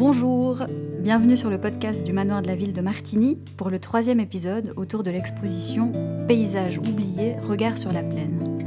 Bonjour, 0.00 0.64
bienvenue 1.02 1.36
sur 1.36 1.50
le 1.50 1.60
podcast 1.60 2.06
du 2.06 2.14
manoir 2.14 2.40
de 2.40 2.46
la 2.46 2.54
ville 2.54 2.72
de 2.72 2.80
Martigny 2.80 3.36
pour 3.58 3.68
le 3.68 3.78
troisième 3.78 4.18
épisode 4.18 4.72
autour 4.76 5.02
de 5.02 5.10
l'exposition 5.10 5.92
Paysages 6.26 6.78
oubliés, 6.78 7.36
regard 7.42 7.76
sur 7.76 7.92
la 7.92 8.02
plaine. 8.02 8.64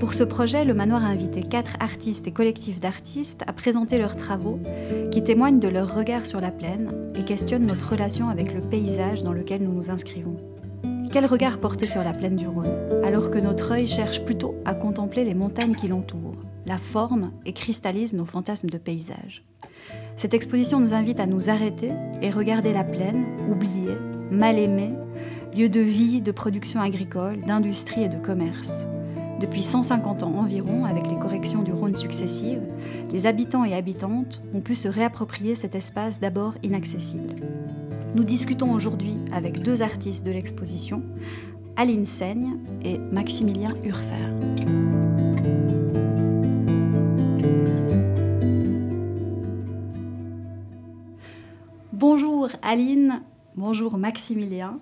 Pour 0.00 0.14
ce 0.14 0.24
projet, 0.24 0.64
le 0.64 0.72
manoir 0.72 1.04
a 1.04 1.08
invité 1.08 1.42
quatre 1.42 1.76
artistes 1.78 2.26
et 2.26 2.30
collectifs 2.30 2.80
d'artistes 2.80 3.42
à 3.46 3.52
présenter 3.52 3.98
leurs 3.98 4.16
travaux 4.16 4.60
qui 5.10 5.22
témoignent 5.22 5.60
de 5.60 5.68
leur 5.68 5.94
regard 5.94 6.24
sur 6.24 6.40
la 6.40 6.50
plaine 6.50 7.12
et 7.16 7.22
questionnent 7.22 7.66
notre 7.66 7.90
relation 7.90 8.30
avec 8.30 8.54
le 8.54 8.62
paysage 8.62 9.22
dans 9.22 9.34
lequel 9.34 9.62
nous 9.62 9.74
nous 9.74 9.90
inscrivons. 9.90 10.38
Quel 11.12 11.26
regard 11.26 11.58
porter 11.58 11.86
sur 11.86 12.02
la 12.02 12.14
plaine 12.14 12.36
du 12.36 12.46
Rhône, 12.46 13.04
alors 13.04 13.30
que 13.30 13.38
notre 13.38 13.72
œil 13.72 13.86
cherche 13.86 14.24
plutôt 14.24 14.54
à 14.64 14.74
contempler 14.74 15.26
les 15.26 15.34
montagnes 15.34 15.74
qui 15.74 15.88
l'entourent, 15.88 16.40
la 16.64 16.78
forme 16.78 17.30
et 17.44 17.52
cristallise 17.52 18.14
nos 18.14 18.24
fantasmes 18.24 18.70
de 18.70 18.78
paysage? 18.78 19.44
Cette 20.16 20.34
exposition 20.34 20.80
nous 20.80 20.94
invite 20.94 21.20
à 21.20 21.26
nous 21.26 21.50
arrêter 21.50 21.90
et 22.20 22.30
regarder 22.30 22.72
la 22.72 22.84
plaine, 22.84 23.24
oubliée, 23.50 23.96
mal 24.30 24.58
aimée, 24.58 24.94
lieu 25.54 25.68
de 25.68 25.80
vie, 25.80 26.20
de 26.20 26.32
production 26.32 26.80
agricole, 26.80 27.40
d'industrie 27.40 28.04
et 28.04 28.08
de 28.08 28.16
commerce. 28.16 28.86
Depuis 29.40 29.62
150 29.62 30.22
ans 30.22 30.34
environ, 30.36 30.84
avec 30.84 31.08
les 31.10 31.18
corrections 31.18 31.62
du 31.62 31.72
Rhône 31.72 31.96
successives, 31.96 32.62
les 33.10 33.26
habitants 33.26 33.64
et 33.64 33.74
habitantes 33.74 34.40
ont 34.54 34.60
pu 34.60 34.74
se 34.74 34.88
réapproprier 34.88 35.54
cet 35.54 35.74
espace 35.74 36.20
d'abord 36.20 36.54
inaccessible. 36.62 37.34
Nous 38.14 38.24
discutons 38.24 38.72
aujourd'hui 38.72 39.16
avec 39.32 39.60
deux 39.60 39.82
artistes 39.82 40.24
de 40.24 40.30
l'exposition, 40.30 41.02
Aline 41.76 42.06
Seigne 42.06 42.56
et 42.84 42.98
Maximilien 42.98 43.74
Urfer. 43.84 44.81
Bonjour 51.92 52.48
Aline, 52.62 53.22
bonjour 53.54 53.98
Maximilien. 53.98 54.80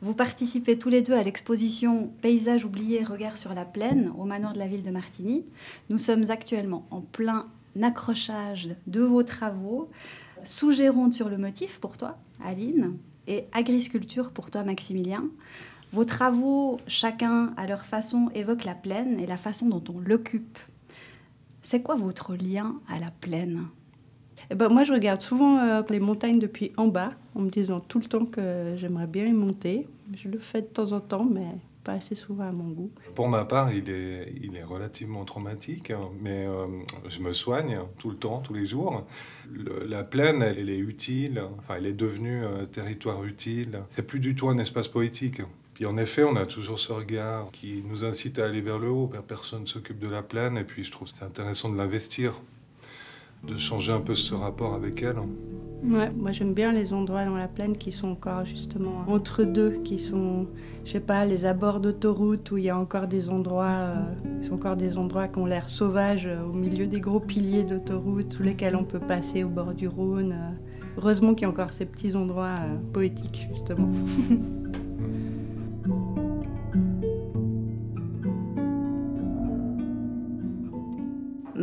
Vous 0.00 0.14
participez 0.14 0.78
tous 0.78 0.88
les 0.88 1.02
deux 1.02 1.14
à 1.14 1.24
l'exposition 1.24 2.12
Paysages 2.22 2.64
oubliés, 2.64 3.02
regard 3.02 3.36
sur 3.36 3.52
la 3.52 3.64
plaine 3.64 4.12
au 4.16 4.26
manoir 4.26 4.52
de 4.52 4.58
la 4.60 4.68
ville 4.68 4.84
de 4.84 4.92
Martigny. 4.92 5.44
Nous 5.90 5.98
sommes 5.98 6.30
actuellement 6.30 6.86
en 6.92 7.00
plein 7.00 7.48
accrochage 7.82 8.76
de 8.86 9.00
vos 9.00 9.24
travaux, 9.24 9.90
sous 10.44 10.70
Géronde 10.70 11.12
sur 11.12 11.28
le 11.28 11.36
motif 11.36 11.80
pour 11.80 11.98
toi, 11.98 12.16
Aline, 12.40 12.96
et 13.26 13.46
agrisculture 13.50 14.30
pour 14.30 14.52
toi, 14.52 14.62
Maximilien. 14.62 15.24
Vos 15.90 16.04
travaux, 16.04 16.76
chacun 16.86 17.54
à 17.56 17.66
leur 17.66 17.84
façon, 17.84 18.30
évoquent 18.36 18.66
la 18.66 18.76
plaine 18.76 19.18
et 19.18 19.26
la 19.26 19.36
façon 19.36 19.68
dont 19.68 19.82
on 19.92 19.98
l'occupe. 19.98 20.60
C'est 21.60 21.82
quoi 21.82 21.96
votre 21.96 22.36
lien 22.36 22.76
à 22.86 23.00
la 23.00 23.10
plaine? 23.10 23.66
Eh 24.50 24.54
ben, 24.54 24.68
moi, 24.68 24.84
je 24.84 24.92
regarde 24.92 25.20
souvent 25.20 25.58
euh, 25.58 25.82
les 25.88 26.00
montagnes 26.00 26.38
depuis 26.38 26.72
en 26.76 26.88
bas, 26.88 27.10
en 27.34 27.40
me 27.40 27.50
disant 27.50 27.80
tout 27.80 27.98
le 27.98 28.06
temps 28.06 28.26
que 28.26 28.74
j'aimerais 28.76 29.06
bien 29.06 29.26
y 29.26 29.32
monter. 29.32 29.88
Je 30.14 30.28
le 30.28 30.38
fais 30.38 30.62
de 30.62 30.66
temps 30.66 30.92
en 30.92 31.00
temps, 31.00 31.24
mais 31.24 31.46
pas 31.82 31.92
assez 31.92 32.14
souvent 32.14 32.48
à 32.48 32.52
mon 32.52 32.68
goût. 32.70 32.90
Pour 33.14 33.28
ma 33.28 33.44
part, 33.44 33.72
il 33.72 33.88
est, 33.90 34.32
il 34.42 34.56
est 34.56 34.64
relativement 34.64 35.24
traumatique, 35.24 35.90
hein, 35.90 36.08
mais 36.20 36.46
euh, 36.46 36.66
je 37.08 37.20
me 37.20 37.32
soigne 37.32 37.78
tout 37.98 38.10
le 38.10 38.16
temps, 38.16 38.40
tous 38.40 38.54
les 38.54 38.66
jours. 38.66 39.06
la 39.86 40.02
plaine, 40.02 40.42
elle, 40.42 40.68
est 40.68 40.78
utile, 40.78 41.42
enfin, 41.58 41.74
elle 41.78 41.86
est 41.86 41.92
devenue 41.92 42.44
un 42.44 42.66
territoire 42.66 43.24
utile. 43.24 43.82
C'est 43.88 44.06
plus 44.06 44.20
du 44.20 44.34
tout 44.34 44.48
un 44.48 44.58
espace 44.58 44.88
poétique. 44.88 45.42
Puis 45.74 45.86
en 45.86 45.96
effet, 45.96 46.24
on 46.24 46.36
a 46.36 46.46
toujours 46.46 46.78
ce 46.78 46.90
regard 46.90 47.50
qui 47.52 47.84
nous 47.86 48.04
incite 48.04 48.38
à 48.38 48.46
aller 48.46 48.62
vers 48.62 48.78
le 48.78 48.88
haut. 48.88 49.10
Personne 49.28 49.62
ne 49.62 49.66
s'occupe 49.66 49.98
de 49.98 50.08
la 50.08 50.22
plaine, 50.22 50.56
et 50.56 50.64
puis 50.64 50.84
je 50.84 50.90
trouve 50.90 51.06
c'est 51.06 51.24
intéressant 51.24 51.68
de 51.68 51.76
l'investir 51.76 52.32
de 53.44 53.56
changer 53.56 53.92
un 53.92 54.00
peu 54.00 54.14
ce 54.14 54.34
rapport 54.34 54.74
avec 54.74 55.02
elle. 55.02 55.16
Ouais, 55.84 56.08
moi 56.16 56.32
j'aime 56.32 56.54
bien 56.54 56.72
les 56.72 56.92
endroits 56.92 57.24
dans 57.24 57.36
la 57.36 57.48
plaine 57.48 57.76
qui 57.76 57.92
sont 57.92 58.08
encore 58.08 58.44
justement 58.44 59.04
entre 59.06 59.44
deux, 59.44 59.72
qui 59.84 59.98
sont, 59.98 60.46
je 60.84 60.92
sais 60.92 61.00
pas, 61.00 61.24
les 61.24 61.44
abords 61.44 61.80
d'autoroute 61.80 62.50
où 62.50 62.56
il 62.56 62.64
y 62.64 62.70
a 62.70 62.78
encore 62.78 63.06
des 63.06 63.28
endroits, 63.28 63.94
euh, 63.94 64.50
encore 64.50 64.76
des 64.76 64.96
endroits 64.96 65.28
qui 65.28 65.38
ont 65.38 65.46
l'air 65.46 65.68
sauvages 65.68 66.26
euh, 66.26 66.42
au 66.44 66.54
milieu 66.54 66.86
des 66.86 67.00
gros 67.00 67.20
piliers 67.20 67.62
d'autoroute 67.62 68.32
sous 68.32 68.42
lesquels 68.42 68.74
on 68.74 68.84
peut 68.84 68.98
passer 68.98 69.44
au 69.44 69.48
bord 69.48 69.74
du 69.74 69.86
Rhône. 69.86 70.32
Euh. 70.32 70.96
heureusement 70.96 71.34
qu'il 71.34 71.42
y 71.42 71.44
a 71.44 71.50
encore 71.50 71.72
ces 71.72 71.84
petits 71.84 72.16
endroits 72.16 72.56
poétiques 72.92 73.48
justement. 73.52 73.90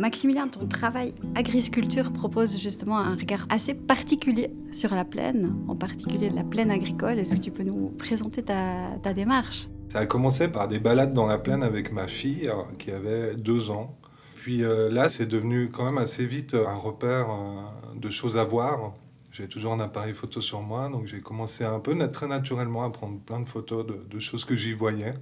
Maximilien, 0.04 0.48
ton 0.48 0.66
travail 0.66 1.14
agriculture 1.34 2.12
propose 2.12 2.60
justement 2.60 2.98
un 2.98 3.16
regard 3.16 3.46
assez 3.48 3.72
particulier 3.72 4.50
sur 4.70 4.94
la 4.94 5.02
plaine, 5.02 5.56
en 5.66 5.74
particulier 5.74 6.28
la 6.28 6.44
plaine 6.44 6.70
agricole. 6.70 7.18
Est-ce 7.18 7.36
que 7.36 7.40
tu 7.40 7.50
peux 7.50 7.62
nous 7.62 7.88
présenter 7.88 8.42
ta, 8.42 9.14
démarche? 9.14 9.68
Ça 9.88 10.00
a 10.00 10.04
commencé 10.04 10.48
par 10.48 10.68
des 10.68 10.78
balades 10.78 11.14
dans 11.14 11.24
la 11.24 11.38
plaine 11.38 11.62
avec 11.62 11.90
ma 11.90 12.06
fille 12.06 12.50
euh, 12.50 12.64
qui 12.78 12.90
avait 12.90 13.34
deux 13.34 13.70
ans. 13.70 13.96
Puis 14.36 14.62
euh, 14.62 14.90
là, 14.90 15.08
c'est 15.08 15.24
devenu 15.24 15.70
quand 15.70 15.86
même 15.86 15.96
assez 15.96 16.26
vite 16.26 16.52
un 16.52 16.76
repère 16.76 17.30
euh, 17.30 17.98
de 17.98 18.10
choses 18.10 18.36
à 18.36 18.44
voir. 18.44 18.92
J'ai 19.32 19.48
toujours 19.48 19.72
un 19.72 19.80
appareil 19.80 20.12
photo 20.12 20.42
sur 20.42 20.60
moi, 20.60 20.90
donc 20.90 21.06
j'ai 21.06 21.22
commencé 21.22 21.64
un 21.64 21.80
peu 21.80 21.96
très 22.08 22.26
naturellement 22.26 22.84
à 22.84 22.90
prendre 22.90 23.20
plein 23.20 23.40
de 23.40 23.48
photos 23.48 23.86
de 23.86 24.18
choses 24.18 24.44
que 24.44 24.54
j'y 24.54 24.74
voyais. 24.74 25.14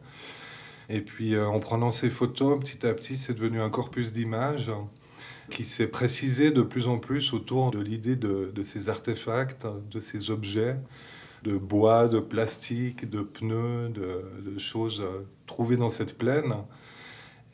Et 0.89 1.01
puis 1.01 1.35
euh, 1.35 1.47
en 1.47 1.61
prenant 1.61 1.91
ces 1.91 2.11
photos, 2.11 2.59
petit 2.59 2.87
à 2.87 2.95
petit, 2.95 3.17
c'est 3.17 3.35
devenu 3.35 3.61
un 3.61 3.71
corpus 3.71 4.13
d'images 4.13 4.71
qui 5.51 5.65
s'est 5.65 5.89
précisé 5.89 6.51
de 6.51 6.63
plus 6.63 6.87
en 6.87 6.99
plus 6.99 7.33
autour 7.33 7.71
de 7.71 7.81
l'idée 7.81 8.17
de, 8.17 8.63
ces 8.63 8.89
artefacts, 8.89 9.67
de 9.91 10.01
ces 10.01 10.31
objets, 10.31 10.77
de 11.43 11.57
bois, 11.57 12.09
de 12.09 12.21
plastique, 12.21 13.11
de 13.11 13.21
pneus, 13.21 13.91
de, 13.91 14.59
choses 14.59 15.03
trouvées 15.47 15.77
dans 15.77 15.89
cette 15.89 16.17
plaine. 16.17 16.55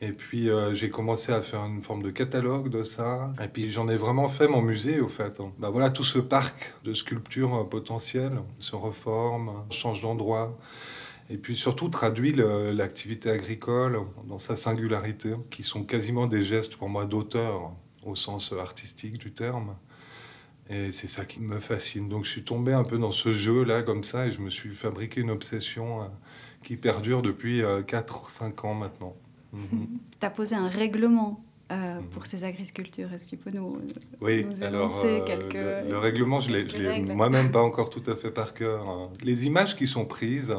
Et 0.00 0.12
puis 0.12 0.48
euh, 0.48 0.74
j'ai 0.74 0.90
commencé 0.90 1.32
à 1.32 1.42
faire 1.42 1.64
une 1.64 1.82
forme 1.82 2.04
de 2.04 2.10
catalogue 2.10 2.68
de 2.68 2.84
ça. 2.84 3.32
Et 3.42 3.48
puis 3.48 3.68
j'en 3.68 3.88
ai 3.88 3.96
vraiment 3.96 4.28
fait 4.28 4.46
mon 4.46 4.62
musée 4.62 5.00
au 5.00 5.08
fait. 5.08 5.40
Ben 5.58 5.70
voilà, 5.70 5.90
tout 5.90 6.04
ce 6.04 6.20
parc 6.20 6.74
de 6.84 6.94
sculptures 6.94 7.68
potentielles 7.68 8.38
se 8.58 8.76
reforme, 8.76 9.64
change 9.70 10.00
d'endroit 10.02 10.56
et 11.30 11.36
puis 11.36 11.56
surtout 11.56 11.88
traduit 11.88 12.32
l'activité 12.32 13.30
agricole 13.30 14.00
dans 14.26 14.38
sa 14.38 14.56
singularité, 14.56 15.34
qui 15.50 15.62
sont 15.62 15.84
quasiment 15.84 16.26
des 16.26 16.42
gestes 16.42 16.76
pour 16.76 16.88
moi 16.88 17.04
d'auteur 17.04 17.72
au 18.04 18.14
sens 18.14 18.52
artistique 18.58 19.18
du 19.18 19.32
terme. 19.32 19.76
Et 20.70 20.90
c'est 20.90 21.06
ça 21.06 21.24
qui 21.24 21.40
me 21.40 21.58
fascine. 21.58 22.08
Donc 22.08 22.24
je 22.24 22.30
suis 22.30 22.44
tombé 22.44 22.72
un 22.72 22.84
peu 22.84 22.98
dans 22.98 23.10
ce 23.10 23.32
jeu-là 23.32 23.82
comme 23.82 24.04
ça 24.04 24.26
et 24.26 24.30
je 24.30 24.40
me 24.40 24.50
suis 24.50 24.70
fabriqué 24.70 25.20
une 25.20 25.30
obsession 25.30 26.02
euh, 26.02 26.06
qui 26.62 26.76
perdure 26.76 27.22
depuis 27.22 27.62
4-5 27.62 27.62
euh, 27.64 28.68
ans 28.68 28.74
maintenant. 28.74 29.16
Mhm. 29.52 29.88
Tu 30.20 30.26
as 30.26 30.30
posé 30.30 30.54
un 30.54 30.68
règlement 30.68 31.42
euh, 31.72 31.94
mhm. 31.94 32.08
pour 32.08 32.26
ces 32.26 32.44
agricultures. 32.44 33.10
Est-ce 33.14 33.24
que 33.24 33.30
tu 33.30 33.36
peux 33.38 33.50
nous, 33.50 33.80
oui, 34.20 34.44
nous 34.44 34.62
alors, 34.62 34.92
quelques... 35.24 35.54
Le, 35.54 35.88
le, 35.88 35.98
règlement, 35.98 36.38
je 36.38 36.52
l'ai 36.52 37.14
moi-même 37.14 37.50
pas 37.50 37.62
encore 37.62 37.88
tout 37.88 38.02
à 38.06 38.14
fait 38.14 38.30
par 38.30 38.52
cœur. 38.52 38.86
Hein. 38.86 39.08
Les 39.24 39.46
images 39.46 39.74
qui 39.74 39.86
sont 39.86 40.04
prises, 40.04 40.54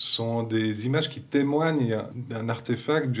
sont 0.00 0.44
des 0.44 0.86
images 0.86 1.10
qui 1.10 1.20
témoignent 1.20 1.98
d'un 2.14 2.48
artefact, 2.48 3.14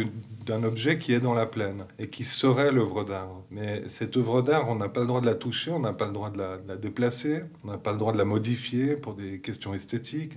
d'un 0.46 0.62
objet 0.64 0.96
qui 0.96 1.12
est 1.12 1.20
dans 1.20 1.34
la 1.34 1.44
plaine 1.44 1.84
et 1.98 2.08
qui 2.08 2.24
serait 2.24 2.72
l'œuvre 2.72 3.04
d'art. 3.04 3.42
Mais 3.50 3.82
cette 3.86 4.16
œuvre 4.16 4.40
d'art, 4.40 4.66
on 4.70 4.76
n'a 4.76 4.88
pas 4.88 5.00
le 5.00 5.06
droit 5.06 5.20
de 5.20 5.26
la 5.26 5.34
toucher, 5.34 5.70
on 5.72 5.80
n'a 5.80 5.92
pas 5.92 6.06
le 6.06 6.14
droit 6.14 6.30
de 6.30 6.38
la, 6.38 6.56
de 6.56 6.66
la 6.66 6.76
déplacer, 6.76 7.42
on 7.64 7.70
n'a 7.70 7.76
pas 7.76 7.92
le 7.92 7.98
droit 7.98 8.14
de 8.14 8.18
la 8.18 8.24
modifier 8.24 8.96
pour 8.96 9.12
des 9.12 9.40
questions 9.40 9.74
esthétiques. 9.74 10.32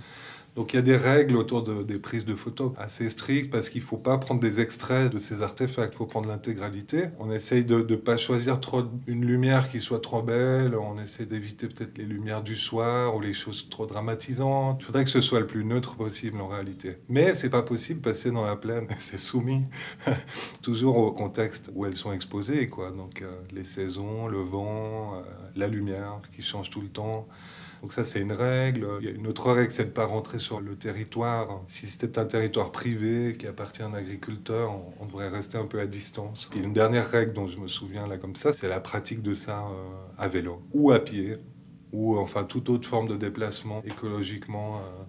Donc 0.55 0.73
il 0.73 0.75
y 0.75 0.79
a 0.79 0.83
des 0.83 0.95
règles 0.95 1.35
autour 1.35 1.63
de, 1.63 1.83
des 1.83 1.99
prises 1.99 2.25
de 2.25 2.35
photos 2.35 2.73
assez 2.77 3.09
strictes 3.09 3.51
parce 3.51 3.69
qu'il 3.69 3.81
ne 3.81 3.87
faut 3.87 3.97
pas 3.97 4.17
prendre 4.17 4.39
des 4.39 4.61
extraits 4.61 5.11
de 5.11 5.19
ces 5.19 5.41
artefacts, 5.41 5.93
il 5.93 5.97
faut 5.97 6.05
prendre 6.05 6.29
l'intégralité. 6.29 7.05
On 7.19 7.31
essaye 7.31 7.65
de 7.65 7.77
ne 7.77 7.95
pas 7.95 8.17
choisir 8.17 8.59
une 9.07 9.25
lumière 9.25 9.69
qui 9.69 9.79
soit 9.79 9.99
trop 9.99 10.21
belle, 10.21 10.75
on 10.75 10.99
essaie 10.99 11.25
d'éviter 11.25 11.67
peut-être 11.67 11.97
les 11.97 12.05
lumières 12.05 12.43
du 12.43 12.55
soir 12.55 13.15
ou 13.15 13.19
les 13.19 13.33
choses 13.33 13.67
trop 13.69 13.85
dramatisantes. 13.85 14.77
Il 14.81 14.85
faudrait 14.85 15.03
que 15.03 15.09
ce 15.09 15.21
soit 15.21 15.39
le 15.39 15.47
plus 15.47 15.65
neutre 15.65 15.95
possible 15.95 16.39
en 16.39 16.47
réalité. 16.47 16.97
Mais 17.09 17.33
c'est 17.33 17.49
pas 17.49 17.63
possible 17.63 18.01
c'est 18.13 18.31
dans 18.31 18.45
la 18.45 18.55
plaine, 18.55 18.87
c'est 18.99 19.19
soumis 19.19 19.65
toujours 20.61 20.97
au 20.97 21.11
contexte 21.11 21.71
où 21.73 21.85
elles 21.85 21.95
sont 21.95 22.13
exposées. 22.13 22.67
Quoi. 22.69 22.91
Donc 22.91 23.21
euh, 23.21 23.41
les 23.51 23.63
saisons, 23.63 24.27
le 24.27 24.41
vent, 24.41 25.15
euh, 25.15 25.21
la 25.55 25.67
lumière 25.67 26.21
qui 26.35 26.41
change 26.41 26.69
tout 26.69 26.81
le 26.81 26.89
temps. 26.89 27.27
Donc 27.83 27.91
ça, 27.91 28.05
c'est 28.05 28.21
une 28.21 28.31
règle. 28.31 28.87
Il 29.01 29.05
y 29.05 29.09
a 29.09 29.11
une 29.11 29.27
autre 29.27 29.51
règle, 29.51 29.69
c'est 29.69 29.83
de 29.83 29.89
ne 29.89 29.93
pas 29.93 30.05
rentrer 30.05 30.39
sur 30.39 30.61
le 30.61 30.77
territoire. 30.77 31.63
Si 31.67 31.85
c'était 31.85 32.17
un 32.17 32.23
territoire 32.23 32.71
privé 32.71 33.35
qui 33.37 33.45
appartient 33.45 33.81
à 33.81 33.87
un 33.87 33.93
agriculteur, 33.93 34.71
on, 35.01 35.05
devrait 35.05 35.27
rester 35.27 35.57
un 35.57 35.65
peu 35.65 35.81
à 35.81 35.85
distance. 35.85 36.47
Puis 36.49 36.61
une 36.61 36.71
dernière 36.71 37.05
règle 37.09 37.33
dont 37.33 37.45
je 37.45 37.59
me 37.59 37.67
souviens 37.67 38.07
là 38.07 38.17
comme 38.17 38.37
ça, 38.37 38.53
c'est 38.53 38.69
la 38.69 38.79
pratique 38.79 39.21
de 39.21 39.33
ça 39.33 39.65
euh, 39.67 39.95
à 40.17 40.29
vélo 40.29 40.61
ou 40.71 40.93
à 40.93 40.99
pied 41.03 41.33
ou 41.91 42.17
enfin 42.17 42.45
toute 42.45 42.69
autre 42.69 42.87
forme 42.87 43.09
de 43.09 43.17
déplacement 43.17 43.81
écologiquement 43.83 44.77
euh, 44.77 45.03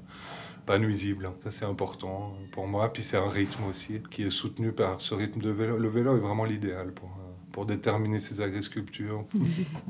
pas 0.66 0.80
nuisible. 0.80 1.30
Ça 1.44 1.52
c'est 1.52 1.66
important 1.66 2.36
pour 2.50 2.66
moi. 2.66 2.92
Puis 2.92 3.04
c'est 3.04 3.16
un 3.16 3.28
rythme 3.28 3.66
aussi 3.68 4.02
qui 4.10 4.24
est 4.24 4.30
soutenu 4.30 4.72
par 4.72 5.00
ce 5.00 5.14
rythme 5.14 5.40
de 5.40 5.50
vélo. 5.50 5.78
Le 5.78 5.88
vélo 5.88 6.16
est 6.16 6.20
vraiment 6.20 6.44
l'idéal 6.44 6.90
pour, 6.90 7.10
pour 7.54 7.66
déterminer 7.66 8.18
ces 8.18 8.40
agriscultures. 8.40 9.24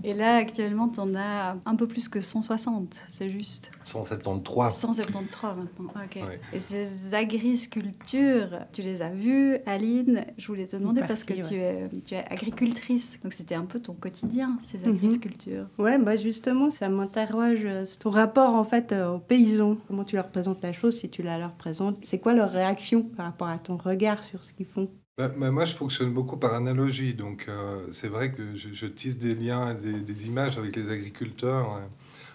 Et 0.05 0.13
là, 0.13 0.37
actuellement, 0.37 0.91
tu 0.91 1.01
en 1.01 1.15
as 1.15 1.57
un 1.65 1.77
peu 1.77 1.87
plus 1.87 2.11
que 2.11 2.21
160, 2.21 2.95
c'est 3.09 3.31
juste 3.31 3.71
173. 3.85 4.77
173 4.77 5.57
maintenant, 5.57 5.93
ok. 5.97 6.23
Et 6.53 6.61
ces 6.61 7.15
agriscultures, 7.15 8.51
tu 8.71 8.83
les 8.83 9.01
as 9.01 9.09
vues, 9.09 9.57
Aline 9.65 10.27
Je 10.37 10.47
voulais 10.47 10.67
te 10.67 10.77
demander 10.77 11.01
parce 11.09 11.25
que 11.25 11.33
tu, 11.33 11.55
es, 11.55 11.89
tu 12.05 12.13
es 12.13 12.25
agricultrice, 12.31 13.19
donc 13.23 13.33
c'était 13.33 13.55
un 13.55 13.65
peu 13.65 13.81
ton 13.81 13.95
quotidien, 13.95 14.59
ces 14.61 14.81
mhm. 14.81 14.97
agriscultures. 14.97 15.67
Ouais, 15.79 15.97
bah 15.97 16.19
justement, 16.19 16.69
ça 16.69 16.91
m'interroge 16.91 17.65
euh, 17.65 17.87
ton 17.99 18.11
rapport 18.11 18.55
en 18.55 18.65
fait 18.65 18.93
euh, 18.93 19.15
aux 19.15 19.21
paysans. 19.21 19.79
Comment 19.89 20.05
tu 20.05 20.17
leur 20.17 20.29
présentes 20.29 20.61
la 20.63 20.75
chose 20.75 20.99
si 20.99 21.09
tu 21.09 21.23
la 21.23 21.39
leur 21.39 21.55
présentes? 21.55 21.97
C'est 22.03 22.19
quoi 22.19 22.35
leur 22.35 22.51
réaction 22.51 23.05
par 23.05 23.25
rapport 23.25 23.49
à 23.49 23.57
ton 23.57 23.79
regard 23.79 24.23
sur 24.23 24.45
ce 24.45 24.53
qu'ils 24.53 24.67
font? 24.67 24.91
Bah, 25.17 25.29
bah, 25.29 25.51
moi, 25.53 25.65
je 25.65 25.75
fonctionne 25.75 26.13
beaucoup 26.13 26.37
par 26.37 26.55
analogie. 26.55 27.15
Donc, 27.15 27.47
euh, 27.49 27.87
c'est 27.91 28.09
vrai 28.09 28.33
que 28.33 28.57
je, 28.57 28.87
tisse 28.87 29.19
des 29.19 29.35
liens, 29.35 29.75
des, 29.75 30.01
des, 30.01 30.27
images 30.27 30.59
avec 30.59 30.75
les 30.75 30.91
agriculteurs 30.91 31.77
euh, 31.77 31.81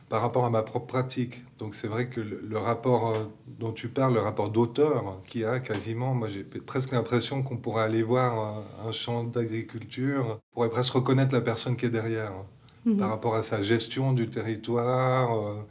par 0.08 0.22
rapport 0.22 0.46
à 0.46 0.50
ma 0.50 0.64
propre 0.64 0.88
pratique. 0.88 1.44
Donc, 1.58 1.76
c'est 1.76 1.88
vrai 1.90 2.08
que 2.10 2.22
le, 2.22 2.58
rapport 2.58 3.10
euh, 3.10 3.26
dont 3.48 3.74
tu 3.74 3.90
parles, 3.90 4.14
le 4.14 4.22
rapport 4.22 4.50
d'auteur 4.50 5.22
qui 5.26 5.44
a 5.44 5.60
quasiment, 5.60 6.14
moi, 6.14 6.30
j'ai 6.30 6.44
presque 6.44 6.92
l'impression 6.92 7.44
qu'on 7.44 7.58
pourrait 7.58 7.84
aller 7.84 8.04
voir 8.04 8.64
un 8.88 8.92
champ 8.94 9.26
d'agriculture, 9.26 10.40
on 10.52 10.54
pourrait 10.54 10.70
presque 10.70 10.94
reconnaître 10.94 11.34
la 11.34 11.42
personne 11.42 11.76
qui 11.76 11.86
est 11.86 11.90
derrière 11.90 12.32
mmh 12.86 12.98
par 12.98 13.10
rapport 13.10 13.36
à 13.36 13.42
sa 13.42 13.62
gestion 13.62 14.14
du 14.14 14.30
territoire 14.30 15.66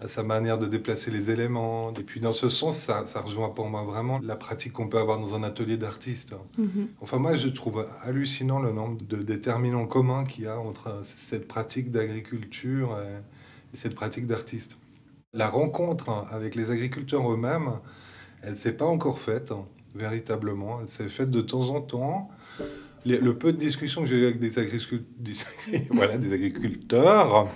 à 0.00 0.08
sa 0.08 0.22
manière 0.22 0.58
de 0.58 0.66
déplacer 0.66 1.10
les 1.10 1.30
éléments. 1.30 1.92
Et 1.94 2.02
puis 2.02 2.20
dans 2.20 2.32
ce 2.32 2.48
sens, 2.48 2.76
ça, 2.76 3.06
ça 3.06 3.20
rejoint 3.20 3.48
pour 3.48 3.68
moi 3.68 3.82
vraiment 3.82 4.20
la 4.22 4.36
pratique 4.36 4.74
qu'on 4.74 4.88
peut 4.88 4.98
avoir 4.98 5.18
dans 5.18 5.34
un 5.34 5.42
atelier 5.42 5.76
d'artiste. 5.76 6.34
Mhm. 6.58 6.88
Enfin 7.00 7.18
moi, 7.18 7.34
je 7.34 7.48
trouve 7.48 7.86
hallucinant 8.02 8.60
le 8.60 8.72
nombre 8.72 8.98
de 9.02 9.22
déterminants 9.22 9.86
communs 9.86 10.24
qu'il 10.24 10.44
y 10.44 10.46
a 10.46 10.58
entre 10.58 11.00
cette 11.02 11.48
pratique 11.48 11.90
d'agriculture 11.90 12.98
et, 12.98 13.76
cette 13.76 13.94
pratique 13.96 14.26
d'artiste. 14.26 14.78
La 15.32 15.48
rencontre 15.48 16.26
avec 16.30 16.54
les 16.54 16.70
agriculteurs 16.70 17.32
eux-mêmes, 17.32 17.72
elle 18.42 18.50
ne 18.50 18.54
s'est 18.54 18.76
pas 18.76 18.84
encore 18.84 19.18
faite, 19.18 19.52
véritablement. 19.96 20.80
Elle 20.80 20.88
s'est 20.88 21.08
faite 21.08 21.30
de 21.30 21.40
temps 21.40 21.70
en 21.70 21.80
temps. 21.80 22.30
Le 23.06 23.32
peu 23.32 23.52
de 23.52 23.58
discussions 23.58 24.02
que 24.02 24.08
j'ai 24.08 24.16
eues 24.16 24.26
avec 24.26 24.38
des, 24.38 24.50
voilà, 25.90 26.16
des 26.16 26.32
agriculteurs, 26.32 27.48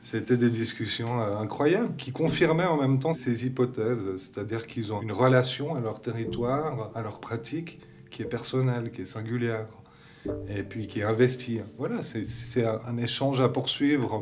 c'était 0.00 0.36
des 0.36 0.50
discussions 0.50 1.20
euh, 1.20 1.38
incroyables 1.38 1.96
qui 1.96 2.12
confirmaient 2.12 2.66
en 2.66 2.76
même 2.76 2.98
temps 2.98 3.12
ces 3.12 3.46
hypothèses, 3.46 4.16
c'est-à-dire 4.16 4.66
qu'ils 4.66 4.92
ont 4.92 5.02
une 5.02 5.12
relation 5.12 5.74
à 5.74 5.80
leur 5.80 6.00
territoire, 6.00 6.90
à 6.94 7.02
leur 7.02 7.20
pratique 7.20 7.80
qui 8.10 8.22
est 8.22 8.26
personnelle, 8.26 8.90
qui 8.90 9.02
est 9.02 9.06
singulière, 9.06 9.66
et 10.48 10.62
puis 10.62 10.86
qui 10.86 11.00
est 11.00 11.04
investie. 11.04 11.60
Voilà, 11.78 12.02
c'est 12.02 12.64
un 12.64 12.96
échange 12.98 13.40
à 13.40 13.48
poursuivre. 13.48 14.20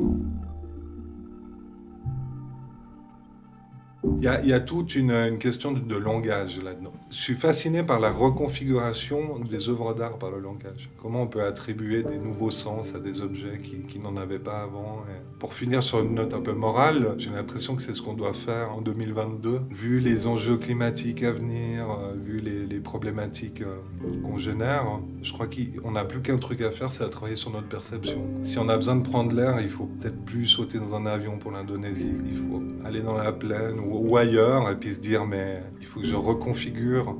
Il 4.03 4.23
y, 4.23 4.53
a, 4.53 4.59
toute 4.61 4.95
une, 4.95 5.37
question 5.39 5.73
de, 5.73 5.95
langage 5.95 6.61
là-dedans. 6.61 6.93
Je 7.09 7.17
suis 7.17 7.35
fasciné 7.35 7.83
par 7.83 7.99
la 7.99 8.09
reconfiguration 8.09 9.39
des 9.39 9.67
œuvres 9.67 9.93
d'art 9.93 10.17
par 10.17 10.31
le 10.31 10.39
langage. 10.39 10.89
Comment 11.01 11.23
on 11.23 11.27
peut 11.27 11.43
attribuer 11.43 12.03
des 12.03 12.17
nouveaux 12.17 12.51
sens 12.51 12.95
à 12.95 12.99
des 12.99 13.19
objets 13.19 13.57
qui, 13.57 13.99
n'en 13.99 14.15
avaient 14.15 14.39
pas 14.39 14.61
avant. 14.61 15.03
pour 15.39 15.53
finir 15.53 15.83
sur 15.83 15.99
une 15.99 16.15
note 16.15 16.33
un 16.33 16.39
peu 16.39 16.53
morale, 16.53 17.15
j'ai 17.17 17.29
l'impression 17.29 17.75
que 17.75 17.81
c'est 17.81 17.93
ce 17.93 18.01
qu'on 18.01 18.13
doit 18.13 18.33
faire 18.33 18.71
en 18.71 18.81
2022, 18.81 19.61
vu 19.69 19.99
les 19.99 20.27
enjeux 20.27 20.57
climatiques 20.57 21.23
à 21.23 21.33
venir, 21.33 21.89
euh, 21.89 22.13
vu 22.15 22.39
les, 22.39 22.79
problématiques 22.79 23.61
euh, 23.61 24.21
qu'on 24.23 24.37
génère. 24.37 24.85
Je 25.21 25.33
crois 25.33 25.47
qu'on 25.47 25.91
n'a 25.91 26.05
plus 26.05 26.21
qu'un 26.21 26.37
truc 26.37 26.61
à 26.61 26.71
faire, 26.71 26.89
c'est 26.89 27.03
à 27.03 27.09
travailler 27.09 27.35
sur 27.35 27.51
notre 27.51 27.67
perception. 27.67 28.25
Si 28.43 28.57
on 28.57 28.69
a 28.69 28.75
besoin 28.77 28.95
de 28.95 29.03
prendre 29.03 29.35
l'air, 29.35 29.59
il 29.59 29.67
faut 29.67 29.85
peut-être 29.85 30.23
plus 30.23 30.47
sauter 30.47 30.79
dans 30.79 30.95
un 30.95 31.05
avion 31.05 31.37
pour 31.37 31.51
l'Indonésie. 31.51 32.13
Il 32.25 32.37
faut 32.37 32.63
aller 32.85 33.01
dans 33.01 33.17
la 33.17 33.33
plaine 33.33 33.79
ou 33.79 33.88
ou 33.91 34.17
ailleurs, 34.17 34.69
et 34.69 34.75
puis 34.75 34.93
se 34.93 34.99
dire, 34.99 35.25
mais 35.25 35.63
il 35.79 35.85
faut 35.85 35.99
que 35.99 36.05
je 36.05 36.15
reconfigure 36.15 37.15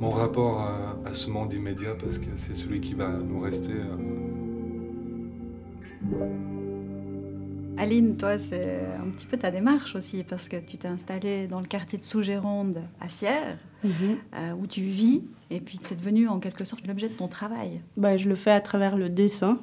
mon 0.00 0.10
rapport 0.10 0.60
à, 0.60 1.14
ce 1.14 1.30
monde 1.30 1.52
immédiat 1.54 1.94
parce 1.98 2.18
que 2.18 2.26
c'est 2.36 2.54
celui 2.54 2.80
qui 2.80 2.94
va 2.94 3.08
nous 3.08 3.40
rester. 3.40 3.72
Euh. 3.72 3.96
Aline, 7.78 8.16
toi, 8.16 8.38
c'est 8.38 8.80
un 9.00 9.08
petit 9.10 9.26
peu 9.26 9.36
ta 9.36 9.50
démarche 9.50 9.94
aussi, 9.94 10.24
parce 10.24 10.48
que 10.48 10.56
tu 10.56 10.76
t'es 10.76 10.88
installée 10.88 11.46
dans 11.46 11.60
le 11.60 11.66
quartier 11.66 11.98
de 11.98 12.04
Sous-Géronde 12.04 12.82
à 13.00 13.08
Sierre, 13.08 13.56
mhm. 13.84 13.90
euh, 14.34 14.52
où 14.60 14.66
tu 14.66 14.82
vis, 14.82 15.22
et 15.50 15.60
puis 15.60 15.78
c'est 15.80 15.96
devenu 15.96 16.28
en 16.28 16.40
quelque 16.40 16.64
sorte 16.64 16.86
l'objet 16.86 17.08
de 17.08 17.14
ton 17.14 17.28
travail. 17.28 17.80
Bah, 17.96 18.16
je 18.16 18.28
le 18.28 18.34
fais 18.34 18.50
à 18.50 18.60
travers 18.60 18.96
le 18.96 19.08
dessin. 19.08 19.58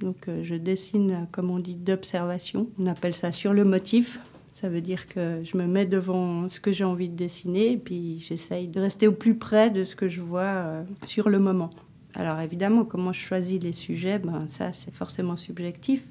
Donc, 0.00 0.28
euh, 0.28 0.42
je 0.42 0.54
dessine, 0.54 1.28
comme 1.30 1.50
on 1.50 1.58
dit, 1.58 1.74
d'observation. 1.74 2.68
On 2.78 2.86
appelle 2.86 3.14
ça 3.14 3.30
sur 3.32 3.52
le 3.52 3.64
motif. 3.64 4.18
Ça 4.54 4.68
veut 4.68 4.80
dire 4.80 5.08
que 5.08 5.40
je 5.42 5.56
me 5.56 5.66
mets 5.66 5.86
devant 5.86 6.48
ce 6.48 6.60
que 6.60 6.72
j'ai 6.72 6.84
envie 6.84 7.08
de 7.08 7.16
dessiner 7.16 7.72
et 7.72 7.76
puis 7.76 8.18
j'essaye 8.18 8.68
de 8.68 8.80
rester 8.80 9.08
au 9.08 9.12
plus 9.12 9.34
près 9.34 9.70
de 9.70 9.84
ce 9.84 9.96
que 9.96 10.08
je 10.08 10.20
vois 10.20 10.42
euh, 10.42 10.82
sur 11.06 11.30
le 11.30 11.38
moment. 11.38 11.70
Alors 12.14 12.38
évidemment, 12.40 12.84
comment 12.84 13.12
je 13.12 13.20
choisis 13.20 13.60
les 13.62 13.72
sujets, 13.72 14.18
ben, 14.18 14.46
ça 14.48 14.72
c'est 14.72 14.94
forcément 14.94 15.36
subjectif. 15.36 16.06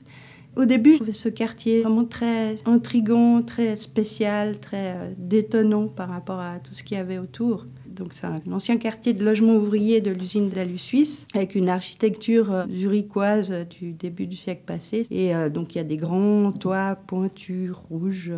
Au 0.56 0.66
début, 0.66 0.94
je 0.94 0.96
trouvais 0.98 1.12
ce 1.14 1.30
quartier 1.30 1.82
vraiment 1.84 2.04
très 2.04 2.58
intrigant, 2.66 3.42
très 3.42 3.76
spécial, 3.78 4.60
très 4.60 4.96
euh, 4.96 5.14
détonnant 5.18 5.88
par 5.88 6.10
rapport 6.10 6.40
à 6.40 6.60
tout 6.60 6.74
ce 6.74 6.84
qu'il 6.84 6.98
y 6.98 7.00
avait 7.00 7.20
autour. 7.20 7.66
Donc 7.96 8.14
c'est 8.14 8.26
un 8.26 8.40
ancien 8.52 8.78
quartier 8.78 9.14
de 9.14 9.24
logement 9.24 9.56
ouvrier 9.56 10.02
de 10.02 10.12
l'usine 10.12 10.50
de 10.50 10.56
la 10.56 10.66
Lue 10.66 10.78
suisse, 10.78 11.26
avec 11.36 11.56
une 11.56 11.70
architecture 11.70 12.52
euh, 12.52 12.66
zurichoise 12.72 13.52
euh, 13.52 13.64
du 13.64 13.94
début 13.94 14.28
du 14.28 14.36
siècle 14.36 14.64
passé. 14.66 15.06
Et 15.12 15.36
euh, 15.36 15.50
donc 15.50 15.76
il 15.76 15.78
y 15.78 15.82
a 15.82 15.84
des 15.84 15.98
grands 15.98 16.52
toits 16.52 16.96
pointus, 17.08 17.72
rouges. 17.72 18.34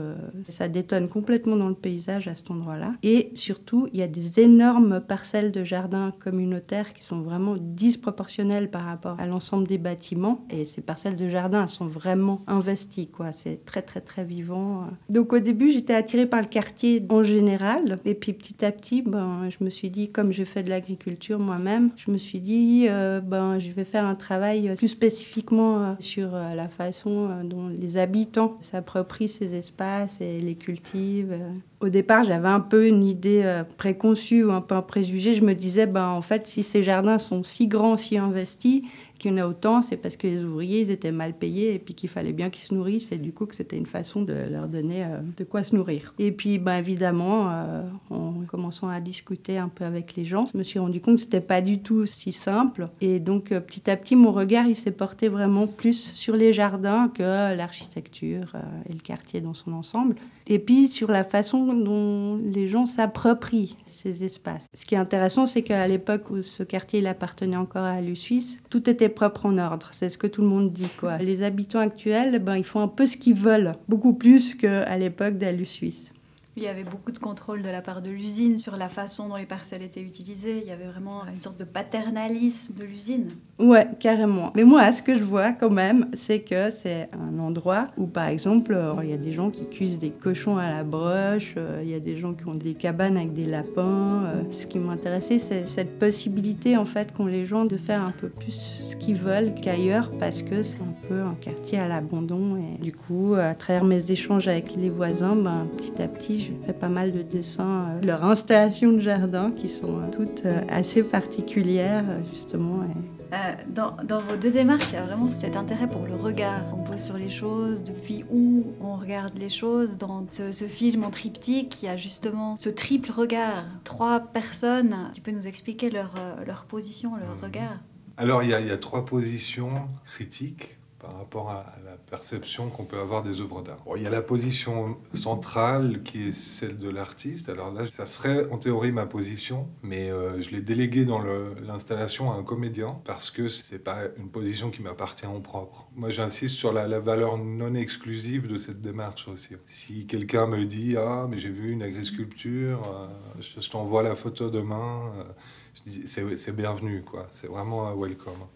ça 0.50 0.67
détonne 0.67 1.07
complètement 1.07 1.55
dans 1.55 1.69
le 1.69 1.75
paysage 1.75 2.27
à 2.27 2.35
cet 2.35 2.51
endroit-là. 2.51 2.94
Et 3.03 3.31
surtout, 3.35 3.88
il 3.94 4.00
y 4.00 4.03
a 4.03 4.07
des 4.07 4.39
énormes 4.39 5.01
parcelles 5.01 5.51
de 5.51 5.63
jardins 5.63 6.13
communautaires 6.19 6.94
qui 6.94 7.03
sont 7.03 7.21
vraiment 7.21 7.55
disproportionnelles 7.59 8.69
par 8.69 8.83
rapport 8.83 9.19
à 9.19 9.27
l'ensemble 9.27 9.67
des 9.67 9.77
bâtiments. 9.77 10.45
Et 10.50 10.65
ces 10.65 10.81
parcelles 10.81 11.15
de 11.15 11.27
jardins 11.27 11.67
sont 11.67 11.88
vraiment 11.88 12.41
investies, 12.47 13.07
quoi. 13.07 13.31
C'est 13.31 13.65
très 13.65 13.81
très 13.81 14.01
très 14.01 14.23
vivant. 14.23 14.88
Donc 15.09 15.33
au 15.33 15.39
début, 15.39 15.71
j'étais 15.71 15.94
attirée 15.94 16.25
par 16.25 16.41
le 16.41 16.47
quartier 16.47 17.05
en 17.09 17.23
général. 17.23 17.97
Et 18.05 18.15
puis 18.15 18.33
petit 18.33 18.63
à 18.65 18.71
petit, 18.71 19.01
ben, 19.01 19.42
je 19.49 19.63
me 19.63 19.69
suis 19.69 19.89
dit, 19.89 20.09
comme 20.09 20.31
j'ai 20.31 20.45
fait 20.45 20.63
de 20.63 20.69
l'agriculture 20.69 21.39
moi-même, 21.39 21.91
je 21.95 22.11
me 22.11 22.17
suis 22.17 22.39
dit, 22.39 22.87
euh, 22.89 23.19
ben, 23.21 23.59
je 23.59 23.71
vais 23.71 23.85
faire 23.85 24.05
un 24.05 24.15
travail 24.15 24.73
plus 24.77 24.87
spécifiquement 24.87 25.79
euh, 25.79 25.93
sur 26.00 26.35
euh, 26.35 26.53
la 26.55 26.67
façon 26.67 27.29
dont 27.43 27.67
les 27.67 27.97
habitants 27.97 28.57
s'approprient 28.62 29.29
ces 29.29 29.53
espaces 29.53 30.17
et 30.19 30.39
les 30.39 30.55
cultivent. 30.55 31.38
Au 31.79 31.89
départ, 31.89 32.23
j'avais 32.23 32.47
un 32.47 32.59
peu 32.59 32.88
une 32.88 33.03
idée 33.03 33.62
préconçue 33.77 34.43
ou 34.43 34.51
un 34.51 34.62
peu 34.62 34.75
un 34.75 34.81
préjugé. 34.81 35.33
Je 35.33 35.43
me 35.43 35.53
disais, 35.53 35.85
ben, 35.85 36.07
en 36.07 36.21
fait, 36.21 36.47
si 36.47 36.63
ces 36.63 36.83
jardins 36.83 37.19
sont 37.19 37.43
si 37.43 37.67
grands, 37.67 37.97
si 37.97 38.17
investis, 38.17 38.83
qu'il 39.24 39.32
y 39.32 39.34
en 39.36 39.38
a 39.38 39.48
autant, 39.48 39.82
c'est 39.82 39.96
parce 39.96 40.18
que 40.18 40.27
les 40.27 40.44
ouvriers, 40.44 40.82
ils 40.82 40.92
étaient 40.92 41.12
mal 41.12 41.34
payés 41.34 41.74
et 41.74 41.80
puis 41.80 41.94
qu'il 41.94 42.10
fallait 42.10 42.34
bien 42.34 42.50
qu'ils 42.50 42.65
se 42.65 42.74
nourrissent 42.74 43.12
et 43.12 43.18
du 43.18 43.32
coup 43.32 43.46
que 43.46 43.56
c'était 43.56 43.77
une 43.77 43.86
façon 43.86 44.22
de 44.22 44.34
leur 44.34 44.68
donner 44.68 45.06
euh, 45.06 45.22
de 45.38 45.44
quoi 45.46 45.63
se 45.63 45.75
nourrir. 45.75 46.13
Et 46.20 46.32
puis, 46.34 46.60
ben, 46.60 46.77
évidemment, 46.77 47.50
euh, 47.50 47.84
en 48.10 48.34
commençant 48.48 48.89
à 48.89 49.00
discuter 49.00 49.58
un 49.58 49.70
peu 49.70 49.86
avec 49.86 50.15
les 50.15 50.25
gens, 50.25 50.48
je 50.51 50.58
me 50.58 50.63
suis 50.63 50.77
rendu 50.77 51.00
compte 51.00 51.15
que 51.15 51.22
c'était 51.22 51.42
pas 51.42 51.62
du 51.62 51.80
tout 51.80 52.06
si 52.06 52.34
simple. 52.34 52.89
Et 53.00 53.20
donc, 53.20 53.53
euh, 53.53 53.62
petit 53.62 53.89
à 53.89 53.96
petit, 53.96 54.18
mon 54.18 54.32
regard, 54.32 54.68
il 54.68 54.75
s'est 54.75 54.92
porté 54.92 55.30
vraiment 55.30 55.68
plus 55.68 56.12
sur 56.13 56.36
les 56.36 56.51
jardins 56.51 57.08
que 57.08 57.56
l'architecture 57.56 58.53
et 58.89 58.94
le 58.94 59.00
quartier 59.00 59.39
dans 59.39 59.53
son 59.53 59.72
ensemble. 59.72 60.15
Et 60.48 60.60
puis, 60.60 60.89
sur 60.89 61.10
la 61.10 61.24
façon 61.24 61.74
dont 61.74 62.36
les 62.44 62.68
gens 62.68 62.86
s'approprient 62.86 63.77
ces 63.88 64.24
espaces. 64.25 64.65
Ce 64.74 64.86
qui 64.86 64.96
est 64.96 64.98
intéressant, 64.98 65.48
c'est 65.48 65.62
qu'à 65.62 65.88
l'époque 65.88 66.30
où 66.30 66.44
ce 66.44 66.63
quartier 66.63 67.00
il 67.00 67.08
appartenait 67.08 67.56
encore 67.56 67.86
à 67.86 68.01
l'U 68.01 68.15
Suisse, 68.15 68.58
tout 68.70 68.89
était 68.89 69.10
propre 69.13 69.46
en 69.46 69.58
ordre. 69.58 69.89
C'est 69.93 70.10
ce 70.10 70.17
que 70.17 70.27
tout 70.27 70.41
le 70.41 70.48
monde 70.48 70.72
dit. 70.72 70.89
Quoi. 71.00 71.17
Les 71.17 71.43
habitants 71.43 71.79
actuels, 71.79 72.39
ben, 72.39 72.58
ils 72.58 72.63
font 72.63 72.82
un 72.82 72.88
peu 72.88 73.05
ce 73.05 73.17
qu'ils 73.17 73.36
veulent, 73.36 73.74
beaucoup 73.88 74.13
plus 74.13 74.55
qu'à 74.55 74.98
l'époque 74.98 75.38
d'Alu 75.38 75.65
Suisse. 75.65 76.12
Il 76.55 76.62
y 76.62 76.67
avait 76.67 76.83
beaucoup 76.83 77.12
de 77.12 77.17
contrôle 77.17 77.63
de 77.63 77.69
la 77.69 77.81
part 77.81 78.03
de 78.03 78.12
l'usine 78.12 78.60
sur 78.60 78.77
la 78.77 78.88
façon 78.88 79.27
dont 79.27 79.38
les 79.38 79.48
parcelles 79.48 79.81
étaient 79.81 80.03
utilisées. 80.03 80.60
Il 80.60 80.67
y 80.67 80.72
avait 80.72 80.86
vraiment 80.86 81.25
une 81.25 81.41
sorte 81.41 81.60
de 81.60 81.63
paternalisme 81.63 82.75
de 82.75 82.83
l'usine. 82.83 83.31
Ouais, 83.57 83.88
carrément. 84.00 84.51
Mais 84.55 84.63
moi, 84.63 84.91
ce 84.91 85.01
que 85.01 85.15
je 85.15 85.24
vois 85.24 85.53
quand 85.53 85.72
même, 85.72 86.10
c'est 86.13 86.41
que 86.41 86.69
c'est 86.69 87.10
un 87.13 87.39
endroit 87.39 87.88
où, 87.98 88.05
par 88.05 88.27
exemple, 88.27 88.74
euh, 88.74 88.93
il 89.01 89.10
y 89.10 89.13
a 89.13 89.17
des 89.17 89.31
gens 89.31 89.50
qui 89.50 89.67
cuisent 89.67 89.98
des 89.98 90.12
cochons 90.12 90.57
à 90.57 90.69
la 90.69 90.83
broche, 90.83 91.55
euh, 91.57 91.81
il 91.83 91.89
y 91.89 91.95
a 91.95 92.00
des 92.00 92.19
gens 92.19 92.33
qui 92.33 92.45
ont 92.48 92.55
des 92.55 92.75
cabanes 92.75 93.17
avec 93.17 93.33
des 93.33 93.45
lapins. 93.45 94.24
Euh. 94.25 94.43
Ce 94.51 94.67
qui 94.67 94.77
m'intéressait, 94.77 95.39
c'est 95.39 95.63
cette 95.63 95.98
possibilité, 95.98 96.77
en 96.77 96.86
fait, 96.86 97.13
qu'ont 97.13 97.25
les 97.25 97.45
gens 97.45 97.65
de 97.65 97.77
faire 97.77 98.03
un 98.03 98.12
peu 98.12 98.29
plus 98.29 98.51
ce 98.51 98.95
qu'ils 98.95 99.15
veulent 99.15 99.55
qu'ailleurs, 99.60 100.12
parce 100.19 100.43
que 100.43 100.62
c'est 100.62 100.81
un 100.81 101.07
peu 101.07 101.22
un 101.22 101.36
quartier 101.36 101.79
à 101.79 101.88
l'abandon. 101.88 102.57
Et 102.57 102.83
du 102.83 102.91
coup, 102.91 103.33
à 103.33 103.55
travers 103.55 103.86
mes 103.86 104.12
échanges 104.12 104.48
avec 104.48 104.75
les 104.75 104.91
voisins, 104.91 105.36
ben, 105.36 105.67
petit 105.77 106.01
à 106.01 106.07
petit, 106.07 106.42
je 106.43 106.65
fais 106.65 106.73
pas 106.73 106.89
mal 106.89 107.12
de 107.12 107.21
dessins. 107.21 108.00
de 108.01 108.07
leur 108.07 108.23
installation 108.23 108.91
de 108.91 109.00
jardin, 109.00 109.51
qui 109.51 109.69
sont 109.69 110.01
toutes 110.12 110.43
assez 110.69 111.03
particulières, 111.03 112.05
justement. 112.31 112.83
Et 112.83 113.13
Euh, 113.33 113.53
dans, 113.67 113.95
dans, 114.03 114.19
vos 114.19 114.35
deux 114.35 114.51
démarches, 114.51 114.91
il 114.91 114.93
y 114.93 114.97
a 114.97 115.03
vraiment 115.03 115.27
cet 115.27 115.55
intérêt 115.55 115.88
pour 115.88 116.05
le 116.05 116.15
regard. 116.15 116.62
On 116.77 116.83
pose 116.83 117.01
sur 117.01 117.17
les 117.17 117.31
choses, 117.31 117.83
depuis 117.83 118.23
où 118.31 118.73
on 118.79 118.95
regarde 118.95 119.35
les 119.39 119.50
choses. 119.50 119.97
Dans 119.97 120.23
ce, 120.29 120.51
ce, 120.51 120.65
film 120.65 121.03
en 121.03 121.09
triptyque, 121.09 121.81
il 121.81 121.88
y 121.88 121.89
a 121.89 121.97
justement 121.97 122.57
ce 122.57 122.69
triple 122.69 123.12
regard. 123.12 123.65
Trois 123.85 124.19
personnes, 124.19 124.95
tu 125.15 125.21
peux 125.21 125.31
nous 125.31 125.47
expliquer 125.47 125.89
leur, 125.89 126.13
euh, 126.15 126.45
leur 126.45 126.65
position, 126.65 127.15
leur 127.15 127.35
mmh. 127.38 127.43
regard? 127.43 127.79
Alors, 128.17 128.43
il 128.43 128.51
y, 128.51 128.53
a, 128.53 128.59
il 128.59 128.67
y 128.67 128.71
a 128.71 128.77
trois 128.77 129.03
positions 129.03 129.71
critiques 130.05 130.77
par 131.03 131.17
rapport 131.17 131.50
à 131.50 131.65
la 131.83 131.98
perception 132.10 132.69
qu'on 132.69 132.86
peut 132.86 132.98
avoir 132.98 133.24
des 133.24 133.41
œuvres 133.41 133.62
d'art. 133.62 133.83
il 133.98 134.03
y 134.03 134.07
a 134.07 134.10
la 134.10 134.22
position 134.22 134.98
centrale 135.12 136.01
qui 136.03 136.29
est 136.29 136.31
celle 136.31 136.79
de 136.79 136.89
l'artiste. 136.89 137.50
Alors 137.50 137.74
là, 137.74 137.88
ça 137.91 138.05
serait 138.05 138.50
en 138.51 138.57
théorie 138.57 138.93
ma 138.93 139.05
position, 139.05 139.67
mais 139.81 140.10
euh, 140.10 140.39
je 140.39 140.51
l'ai 140.51 140.62
délégué 140.62 141.03
dans 141.03 141.22
l'installation 141.62 142.31
à 142.31 142.36
un 142.36 142.43
comédien 142.43 143.01
parce 143.03 143.31
que 143.31 143.50
c'est 143.50 143.79
pas 143.79 144.03
une 144.17 144.29
position 144.29 144.72
qui 144.72 144.81
m'appartient 144.81 145.25
en 145.25 145.41
propre. 145.41 145.89
Moi, 145.93 146.10
j'insiste 146.10 146.55
sur 146.55 146.72
la, 146.72 146.88
valeur 147.00 147.38
non 147.38 147.75
exclusive 147.75 148.48
de 148.48 148.57
cette 148.57 148.79
démarche 148.79 149.27
aussi. 149.27 149.55
Si 149.65 150.07
quelqu'un 150.07 150.48
me 150.48 150.63
dit 150.63 150.95
ah 150.98 151.27
mais 151.29 151.38
j'ai 151.38 151.50
vu 151.50 151.69
une 151.69 151.83
agri-sculpture, 151.83 152.81
euh, 152.88 153.41
je, 153.41 153.69
t'envoie 153.69 154.03
la 154.03 154.15
photo 154.15 154.50
demain, 154.50 155.12
euh, 155.17 156.03
c'est 156.05 156.55
bienvenu 156.55 157.01
quoi. 157.01 157.27
C'est 157.31 157.48
vraiment 157.48 157.89
un 157.89 157.93
welcome. 157.93 158.48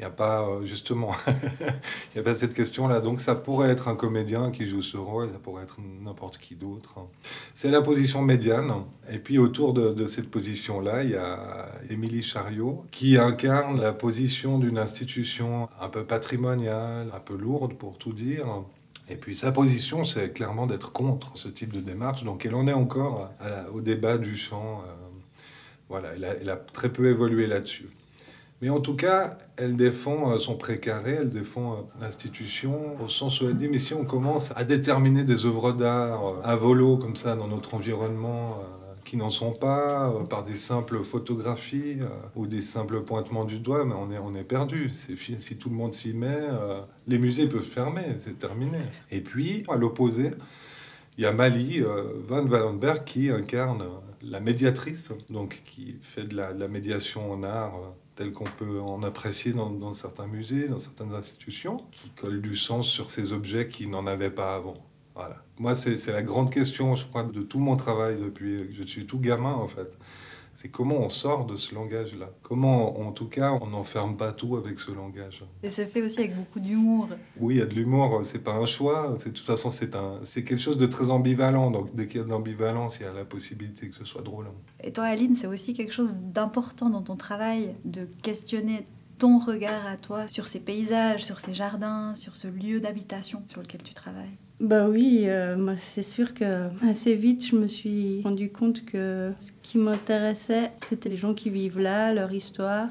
Il 0.00 0.04
n'y 0.04 0.06
a 0.06 0.10
pas, 0.12 0.48
euh, 0.48 0.64
justement, 0.64 1.10
il 2.14 2.20
a 2.20 2.22
pas 2.22 2.34
cette 2.34 2.54
question-là. 2.54 3.00
Donc 3.00 3.20
ça 3.20 3.34
pourrait 3.34 3.68
être 3.68 3.86
un 3.86 3.94
comédien 3.94 4.50
qui 4.50 4.64
joue 4.64 4.80
ce 4.80 4.96
rôle, 4.96 5.26
ça 5.26 5.38
pourrait 5.38 5.64
être 5.64 5.76
n'importe 6.00 6.38
qui 6.38 6.54
d'autre. 6.54 7.00
C'est 7.52 7.70
la 7.70 7.82
position 7.82 8.22
médiane. 8.22 8.72
Et 9.12 9.18
puis 9.18 9.36
autour 9.36 9.74
de, 9.74 10.06
cette 10.06 10.30
position-là, 10.30 11.04
il 11.04 11.10
y 11.10 11.16
a 11.16 11.68
Émilie 11.90 12.22
Chariot 12.22 12.82
qui 12.90 13.18
incarne 13.18 13.78
la 13.78 13.92
position 13.92 14.58
d'une 14.58 14.78
institution 14.78 15.68
un 15.78 15.90
peu 15.90 16.04
patrimoniale, 16.04 17.12
un 17.14 17.20
peu 17.20 17.36
lourde 17.36 17.74
pour 17.74 17.98
tout 17.98 18.14
dire. 18.14 18.46
Et 19.10 19.16
puis 19.16 19.36
sa 19.36 19.52
position, 19.52 20.02
c'est 20.04 20.32
clairement 20.32 20.66
d'être 20.66 20.92
contre 20.92 21.36
ce 21.36 21.48
type 21.48 21.74
de 21.74 21.80
démarche. 21.80 22.24
Donc 22.24 22.46
elle 22.46 22.54
en 22.54 22.66
est 22.66 22.72
encore 22.72 23.28
au 23.74 23.82
débat 23.82 24.16
du 24.16 24.34
champ. 24.34 24.82
Euh, 24.86 24.94
voilà, 25.90 26.12
elle 26.14 26.48
a 26.48 26.56
très 26.56 26.90
peu 26.90 27.10
évolué 27.10 27.46
là-dessus. 27.46 27.90
Mais 28.60 28.68
en 28.68 28.80
tout 28.80 28.94
cas, 28.94 29.38
elle 29.56 29.76
défend 29.76 30.32
euh, 30.32 30.38
son 30.38 30.54
précaré, 30.54 31.18
elle 31.20 31.30
défend 31.30 31.72
euh, 31.72 31.76
l'institution, 32.00 33.02
au 33.02 33.08
sens 33.08 33.40
où 33.40 33.48
elle 33.48 33.56
dit, 33.56 33.68
mais 33.68 33.78
si 33.78 33.94
on 33.94 34.04
commence 34.04 34.52
à 34.54 34.64
déterminer 34.64 35.24
des 35.24 35.46
œuvres 35.46 35.72
d'art 35.72 36.26
euh, 36.26 36.40
à 36.44 36.56
volo 36.56 36.98
comme 36.98 37.16
ça 37.16 37.36
dans 37.36 37.48
notre 37.48 37.74
environnement, 37.74 38.62
qui 39.02 39.16
n'en 39.16 39.30
sont 39.30 39.52
pas, 39.52 40.12
par 40.28 40.44
des 40.44 40.54
simples 40.54 41.02
photographies 41.02 41.96
ou 42.36 42.46
des 42.46 42.60
simples 42.60 43.00
pointements 43.00 43.44
du 43.44 43.58
doigt, 43.58 43.84
mais 43.84 43.94
on 43.94 44.12
est, 44.12 44.18
on 44.18 44.36
est 44.36 44.44
perdu. 44.44 44.92
Si 44.92 45.56
tout 45.56 45.70
le 45.70 45.74
monde 45.74 45.94
s'y 45.94 46.12
met, 46.12 46.38
les 47.08 47.18
musées 47.18 47.48
peuvent 47.48 47.62
fermer, 47.62 48.04
c'est 48.18 48.38
terminé. 48.38 48.78
Et 49.10 49.20
puis, 49.20 49.64
à 49.68 49.76
l'opposé, 49.76 50.32
il 51.16 51.24
y 51.24 51.26
a 51.26 51.32
Mali 51.32 51.82
Van 52.28 52.46
Wallenberg 52.46 53.02
qui 53.04 53.30
incarne 53.30 53.84
la 54.22 54.40
médiatrice, 54.40 55.10
donc 55.30 55.62
qui 55.64 55.96
fait 56.02 56.24
de 56.24 56.36
la, 56.36 56.68
médiation 56.68 57.32
en 57.32 57.42
art 57.42 57.74
tel 58.16 58.32
qu'on 58.32 58.44
peut 58.44 58.80
en 58.80 59.02
apprécier 59.02 59.52
dans, 59.52 59.94
certains 59.94 60.26
musées, 60.26 60.68
dans 60.68 60.78
certaines 60.78 61.14
institutions, 61.14 61.82
qui 61.90 62.10
collent 62.10 62.42
du 62.42 62.54
sens 62.54 62.88
sur 62.88 63.10
ces 63.10 63.32
objets 63.32 63.68
qui 63.68 63.86
n'en 63.86 64.06
avaient 64.06 64.30
pas 64.30 64.54
avant. 64.54 64.76
Voilà. 65.14 65.42
Moi, 65.58 65.74
c'est 65.74 66.06
la 66.12 66.22
grande 66.22 66.50
question, 66.50 66.94
je 66.94 67.06
crois, 67.06 67.24
de 67.24 67.42
tout 67.42 67.58
mon 67.58 67.76
travail 67.76 68.18
depuis 68.20 68.68
que 68.68 68.74
je 68.74 68.82
suis 68.84 69.06
tout 69.06 69.18
gamin, 69.18 69.52
en 69.52 69.66
fait 69.66 69.98
c'est 70.60 70.68
comment 70.68 70.98
on 70.98 71.08
sort 71.08 71.46
de 71.46 71.56
ce 71.56 71.74
langage-là? 71.74 72.28
Comment, 72.42 73.00
en 73.00 73.12
tout 73.12 73.28
cas, 73.28 73.52
on 73.62 73.68
n'enferme 73.68 74.18
pas 74.18 74.34
tout 74.34 74.58
avec 74.58 74.78
ce 74.78 74.90
langage? 74.90 75.42
Et 75.62 75.70
c'est 75.70 75.86
fait 75.86 76.02
aussi 76.02 76.18
avec 76.18 76.36
beaucoup 76.36 76.60
d'humour. 76.60 77.08
Oui, 77.38 77.54
il 77.54 77.58
y 77.60 77.62
a 77.62 77.66
de 77.66 77.72
l'humour, 77.72 78.20
c'est 78.24 78.40
pas 78.40 78.52
un 78.52 78.66
choix. 78.66 79.14
De 79.16 79.24
toute 79.24 79.38
façon, 79.38 79.70
c'est 79.70 79.96
c'est 80.22 80.44
quelque 80.44 80.60
chose 80.60 80.76
de 80.76 80.84
très 80.84 81.08
ambivalent. 81.08 81.70
Donc, 81.70 81.94
dès 81.94 82.06
qu'il 82.06 82.18
y 82.18 82.20
a 82.20 82.24
de 82.24 82.28
l'ambivalence, 82.28 82.98
il 82.98 83.04
y 83.04 83.06
a 83.06 83.12
la 83.14 83.24
possibilité 83.24 83.88
que 83.88 83.96
ce 83.96 84.04
soit 84.04 84.20
drôle. 84.20 84.48
Et 84.84 84.92
toi, 84.92 85.04
Aline, 85.04 85.34
c'est 85.34 85.46
aussi 85.46 85.72
quelque 85.72 85.94
chose 85.94 86.16
d'important 86.16 86.90
dans 86.90 87.00
ton 87.00 87.16
travail 87.16 87.74
de 87.86 88.06
questionner 88.22 88.84
ton 89.16 89.38
regard 89.38 89.86
à 89.86 89.96
toi 89.96 90.28
sur 90.28 90.46
ces 90.46 90.60
paysages, 90.60 91.24
sur 91.24 91.40
ces 91.40 91.54
jardins, 91.54 92.14
sur 92.14 92.36
ce 92.36 92.48
lieu 92.48 92.80
d'habitation 92.80 93.42
sur 93.48 93.62
lequel 93.62 93.82
tu 93.82 93.94
travailles? 93.94 94.36
Bah 94.60 94.88
oui, 94.90 95.22
euh, 95.24 95.56
moi 95.56 95.72
c'est 95.78 96.02
sûr 96.02 96.34
que 96.34 96.68
assez 96.86 97.14
vite 97.14 97.46
je 97.46 97.56
me 97.56 97.66
suis 97.66 98.20
rendu 98.22 98.52
compte 98.52 98.84
que 98.84 99.32
ce 99.38 99.52
qui 99.62 99.78
m'intéressait 99.78 100.70
c'était 100.86 101.08
les 101.08 101.16
gens 101.16 101.32
qui 101.32 101.48
vivent 101.48 101.80
là, 101.80 102.12
leur 102.12 102.30
histoire, 102.30 102.88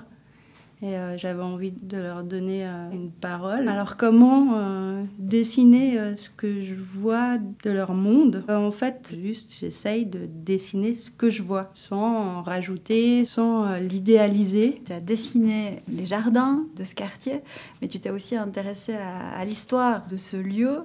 et 0.81 0.97
euh, 0.97 1.15
j'avais 1.15 1.43
envie 1.43 1.71
de 1.71 1.97
leur 1.97 2.23
donner 2.23 2.65
euh, 2.65 2.89
une 2.91 3.11
parole. 3.11 3.69
Alors 3.69 3.97
comment 3.97 5.05
dessiner 5.19 6.15
ce 6.15 6.31
que 6.31 6.59
je 6.59 6.73
vois 6.73 7.37
de 7.37 7.69
leur 7.69 7.93
monde? 7.93 8.43
En 8.49 8.71
fait, 8.71 9.13
juste 9.21 9.53
j'essaye 9.59 10.07
de 10.07 10.21
dessiner 10.25 10.95
ce 10.95 11.11
que 11.11 11.29
je 11.29 11.43
vois, 11.43 11.69
sans 11.75 12.39
en 12.39 12.41
rajouter, 12.41 13.25
sans 13.25 13.75
l'idéaliser. 13.75 14.81
Tu 14.85 14.91
as 14.91 15.01
dessiné 15.01 15.83
les 15.87 16.07
jardins 16.07 16.65
de 16.75 16.83
ce 16.83 16.95
quartier, 16.95 17.41
mais 17.79 17.87
tu 17.87 17.99
t'es 17.99 18.09
aussi 18.09 18.35
intéressé 18.35 18.93
à 18.93 19.45
l'histoire 19.45 20.07
de 20.07 20.17
ce 20.17 20.35
lieu 20.35 20.79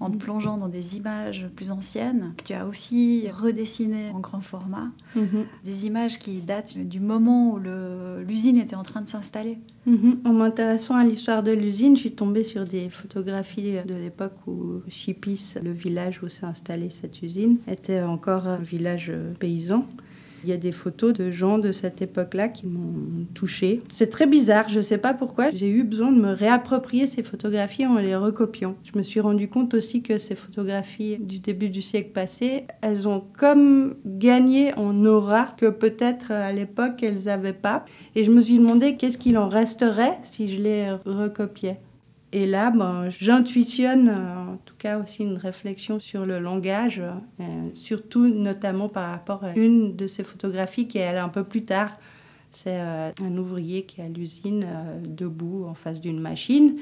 en 0.00 0.10
te 0.10 0.16
plongeant 0.16 0.56
dans 0.58 0.68
des 0.68 0.96
images 0.96 1.46
plus 1.56 1.70
anciennes, 1.70 2.32
que 2.36 2.44
tu 2.44 2.52
as 2.52 2.66
aussi 2.66 3.28
redessinées 3.30 4.10
en 4.14 4.20
grand 4.20 4.40
format, 4.40 4.90
mhm. 5.16 5.44
des 5.64 5.86
images 5.86 6.18
qui 6.18 6.40
datent 6.40 6.78
du 6.78 7.00
moment 7.00 7.52
où 7.52 7.58
l'usine 8.26 8.56
était 8.56 8.76
en 8.76 8.82
train 8.82 9.00
de 9.00 9.08
s'installer. 9.08 9.58
Mhm. 9.86 10.20
En 10.24 10.32
m'intéressant 10.32 10.94
à 10.94 11.04
l'histoire 11.04 11.42
de 11.42 11.52
l'usine, 11.52 11.96
je 11.96 12.00
suis 12.00 12.12
tombée 12.12 12.44
sur 12.44 12.64
des 12.64 12.90
photographies 12.90 13.76
de 13.86 13.94
l'époque 13.94 14.36
où 14.46 14.82
Chipis, 14.88 15.54
le 15.62 15.72
village 15.72 16.22
où 16.22 16.28
s'est 16.28 16.46
installée 16.46 16.90
cette 16.90 17.22
usine, 17.22 17.58
était 17.66 18.02
encore 18.02 18.46
un 18.46 18.58
village 18.58 19.12
paysan. 19.40 19.86
Il 20.44 20.50
y 20.50 20.52
a 20.52 20.56
des 20.56 20.72
photos 20.72 21.12
de 21.12 21.30
gens 21.30 21.58
de 21.58 21.72
cette 21.72 22.02
époque-là 22.02 22.48
qui 22.48 22.66
m'ont 22.66 23.26
touchée. 23.34 23.80
C'est 23.92 24.10
très 24.10 24.26
bizarre, 24.26 24.68
je 24.68 24.76
ne 24.76 24.82
sais 24.82 24.98
pas 24.98 25.14
pourquoi. 25.14 25.50
J'ai 25.50 25.68
eu 25.68 25.84
besoin 25.84 26.12
de 26.12 26.20
me 26.20 26.32
réapproprier 26.32 27.06
ces 27.06 27.22
photographies 27.22 27.86
en 27.86 27.96
les 27.96 28.16
recopiant. 28.16 28.76
Je 28.84 28.96
me 28.96 29.02
suis 29.02 29.20
rendu 29.20 29.48
compte 29.48 29.74
aussi 29.74 30.02
que 30.02 30.18
ces 30.18 30.34
photographies 30.34 31.18
du 31.18 31.38
début 31.38 31.68
du 31.68 31.82
siècle 31.82 32.10
passé, 32.10 32.66
elles 32.82 33.08
ont 33.08 33.24
comme 33.36 33.96
gagné 34.04 34.74
en 34.74 35.04
aura 35.04 35.46
que 35.56 35.66
peut-être 35.66 36.30
à 36.30 36.52
l'époque 36.52 37.02
elles 37.02 37.24
n'avaient 37.24 37.52
pas. 37.52 37.84
Et 38.14 38.24
je 38.24 38.30
me 38.30 38.40
suis 38.40 38.58
demandé 38.58 38.96
qu'est-ce 38.96 39.18
qu'il 39.18 39.38
en 39.38 39.48
resterait 39.48 40.18
si 40.22 40.48
je 40.48 40.62
les 40.62 40.90
recopiais. 41.04 41.78
Et 42.32 42.46
là, 42.46 42.70
ben, 42.70 43.08
j'intuitionne 43.08 44.08
euh, 44.10 44.52
en 44.52 44.56
tout 44.64 44.74
cas 44.76 44.98
aussi 44.98 45.22
une 45.22 45.38
réflexion 45.38 45.98
sur 45.98 46.26
le 46.26 46.38
langage, 46.38 47.00
euh, 47.40 47.44
surtout 47.72 48.28
notamment 48.28 48.90
par 48.90 49.10
rapport 49.10 49.44
à 49.44 49.54
une 49.54 49.96
de 49.96 50.06
ces 50.06 50.24
photographies 50.24 50.88
qui 50.88 50.98
est 50.98 51.06
allée 51.06 51.18
un 51.18 51.30
peu 51.30 51.44
plus 51.44 51.64
tard. 51.64 51.96
C'est 52.50 52.80
euh, 52.80 53.10
un 53.22 53.36
ouvrier 53.38 53.84
qui 53.84 54.00
est 54.00 54.04
à 54.04 54.08
l'usine, 54.08 54.66
debout 55.04 55.64
en 55.66 55.74
face 55.74 56.00
d'une 56.00 56.20
machine. 56.20 56.76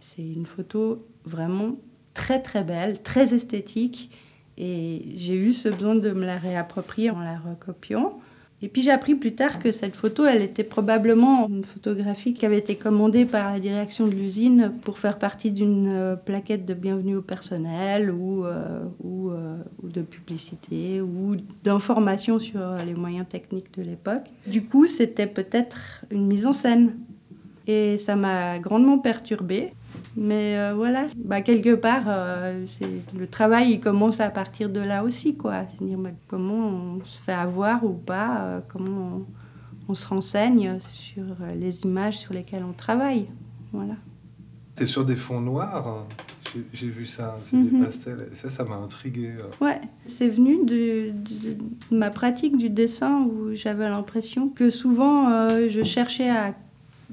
C'est 0.00 0.22
une 0.22 0.46
photo 0.46 1.04
vraiment 1.24 1.76
très 2.12 2.40
très 2.40 2.62
belle, 2.62 3.02
très 3.02 3.34
esthétique. 3.34 4.10
Et 4.56 5.02
j'ai 5.16 5.34
eu 5.34 5.52
ce 5.52 5.68
besoin 5.68 5.96
de 5.96 6.10
me 6.12 6.24
la 6.24 6.36
réapproprier 6.36 7.10
en 7.10 7.18
la 7.18 7.38
recopiant. 7.38 8.20
Et 8.64 8.68
puis 8.68 8.80
j'ai 8.80 8.92
appris 8.92 9.14
plus 9.14 9.34
tard 9.34 9.58
que 9.58 9.70
cette 9.72 9.94
photo, 9.94 10.24
elle 10.24 10.40
était 10.40 10.64
probablement 10.64 11.48
une 11.50 11.66
photographie 11.66 12.32
qui 12.32 12.46
avait 12.46 12.56
été 12.56 12.76
commandée 12.76 13.26
par 13.26 13.52
la 13.52 13.60
direction 13.60 14.06
de 14.06 14.12
l'usine 14.12 14.72
pour 14.80 14.98
faire 14.98 15.18
partie 15.18 15.50
d'une 15.50 15.88
euh, 15.90 16.16
plaquette 16.16 16.64
de 16.64 16.72
bienvenue 16.72 17.16
au 17.16 17.20
personnel 17.20 18.10
ou, 18.10 18.46
euh, 18.46 18.82
ou, 19.02 19.28
euh, 19.28 19.58
ou, 19.82 19.90
de 19.90 20.00
publicité 20.00 21.02
ou 21.02 21.36
d'information 21.62 22.38
sur 22.38 22.58
les 22.86 22.94
moyens 22.94 23.28
techniques 23.28 23.70
de 23.76 23.82
l'époque. 23.82 24.24
Du 24.46 24.64
coup, 24.64 24.86
c'était 24.86 25.26
peut-être 25.26 26.06
une 26.10 26.26
mise 26.26 26.46
en 26.46 26.54
scène. 26.54 26.94
Et 27.66 27.98
ça 27.98 28.16
m'a 28.16 28.58
grandement 28.60 28.98
perturbée. 28.98 29.74
Mais 30.16 30.56
euh, 30.56 30.74
voilà, 30.74 31.08
bah, 31.16 31.40
quelque 31.40 31.74
part, 31.74 32.04
euh, 32.06 32.64
le 33.18 33.26
travail 33.26 33.72
il 33.72 33.80
commence 33.80 34.20
à 34.20 34.30
partir 34.30 34.70
de 34.70 34.80
là 34.80 35.02
aussi. 35.02 35.36
quoi. 35.36 35.64
C'est-à-dire 35.66 35.98
bah, 35.98 36.10
comment 36.28 36.68
on 36.68 37.04
se 37.04 37.18
fait 37.18 37.32
avoir 37.32 37.84
ou 37.84 37.94
pas, 37.94 38.40
euh, 38.40 38.60
comment 38.68 39.22
on, 39.88 39.94
se 39.94 40.06
renseigne 40.06 40.78
sur 40.90 41.24
les 41.54 41.82
images 41.82 42.18
sur 42.18 42.32
lesquelles 42.32 42.64
on 42.64 42.72
travaille. 42.72 43.26
Voilà. 43.72 43.94
C'est 44.76 44.86
sur 44.86 45.04
des 45.04 45.14
fonds 45.14 45.40
noirs 45.40 45.86
hein. 45.86 46.06
j'ai 46.72 46.88
vu 46.88 47.06
ça, 47.06 47.36
c'est 47.42 47.56
des 47.56 47.76
mhm. 47.76 47.84
pastels. 47.84 48.28
Ça, 48.32 48.50
ça 48.50 48.64
m'a 48.64 48.76
intrigué. 48.76 49.32
Ouais, 49.60 49.80
c'est 50.06 50.28
venu 50.28 50.64
de, 50.64 51.12
ma 51.90 52.10
pratique 52.10 52.56
du 52.56 52.70
dessin 52.70 53.24
où 53.24 53.52
j'avais 53.52 53.88
l'impression 53.88 54.48
que 54.48 54.70
souvent 54.70 55.48
je 55.68 55.82
cherchais 55.82 56.30
à 56.30 56.54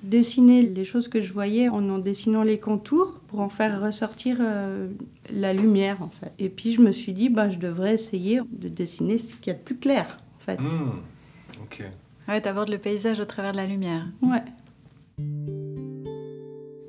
dessiner 0.04 0.62
les 0.62 0.86
choses 0.86 1.08
que 1.08 1.22
je 1.22 1.32
voyais 1.32 1.70
en 1.70 1.88
en 1.90 1.98
dessinant 2.00 2.44
les 2.44 2.60
contours 2.60 3.14
pour 3.28 3.42
en 3.42 3.50
faire 3.50 3.82
ressortir 3.82 4.38
euh, 4.40 4.88
la 5.30 5.54
lumière 5.54 6.02
en 6.02 6.10
fait. 6.10 6.32
Et 6.40 6.50
puis 6.50 6.74
je 6.74 6.82
me 6.82 6.92
suis 6.92 7.14
dit 7.14 7.30
bah 7.30 7.50
je 7.50 7.58
devrais 7.58 7.94
essayer 7.94 8.40
de 8.52 8.68
dessiner 8.68 9.18
ce 9.18 9.36
qu'il 9.36 9.48
y 9.48 9.56
a 9.56 9.60
de 9.60 9.64
plus 9.64 9.78
clair 9.78 10.20
en 10.38 10.46
fait. 10.46 10.60
Mmh, 10.60 10.92
ok. 11.64 11.84
Ouais, 12.28 12.42
t'abordes 12.42 12.70
le 12.70 12.78
paysage 12.78 13.20
au 13.20 13.26
travers 13.26 13.52
de 13.52 13.58
la 13.58 13.68
lumière. 13.68 14.08
Ouais. 14.22 14.44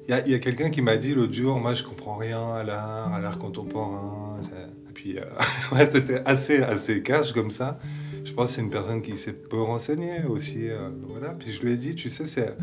Il 0.08 0.30
y 0.30 0.34
a, 0.34 0.38
quelqu'un 0.40 0.68
qui 0.68 0.82
m'a 0.82 0.96
dit 0.96 1.14
l'autre 1.14 1.32
jour, 1.32 1.58
moi 1.58 1.74
je 1.74 1.82
comprends 1.82 2.16
rien 2.16 2.54
à 2.54 2.64
l'art, 2.64 3.14
à 3.14 3.20
l'art 3.20 3.38
contemporain. 3.38 4.38
Et 4.42 4.92
puis 4.92 5.18
euh, 5.18 5.24
ouais, 5.72 5.88
c'était 5.88 6.22
assez, 6.24 6.58
assez 6.58 7.02
cash 7.02 7.32
comme 7.32 7.50
ça. 7.50 7.78
Je 8.24 8.32
pense 8.32 8.50
que 8.50 8.54
c'est 8.56 8.62
une 8.62 8.70
personne 8.70 9.02
qui 9.02 9.16
s'est 9.16 9.32
peu 9.32 9.60
renseignée 9.60 10.24
aussi. 10.28 10.68
Euh, 10.68 10.90
voilà. 11.06 11.34
Puis 11.34 11.52
je 11.52 11.62
lui 11.62 11.72
ai 11.72 11.76
dit, 11.76 11.94
tu 11.94 12.08
sais, 12.08 12.26
c'est, 12.26 12.54